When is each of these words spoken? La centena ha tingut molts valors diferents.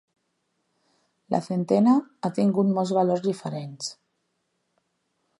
La 1.33 1.41
centena 1.47 1.93
ha 1.99 2.31
tingut 2.37 2.71
molts 2.77 2.93
valors 2.99 3.21
diferents. 3.27 3.91